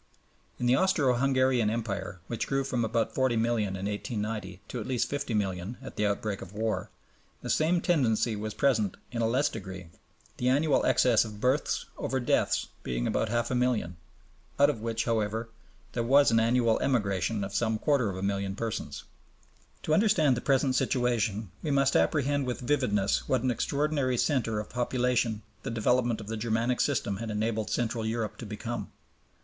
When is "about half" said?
13.05-13.51